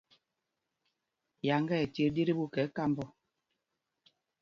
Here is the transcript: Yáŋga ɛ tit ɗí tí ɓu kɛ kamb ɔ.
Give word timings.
Yáŋga 1.47 1.75
ɛ 1.83 1.85
tit 1.93 2.09
ɗí 2.13 2.21
tí 2.27 2.33
ɓu 2.37 2.45
kɛ 2.53 2.61
kamb 2.75 2.97
ɔ. 3.03 3.05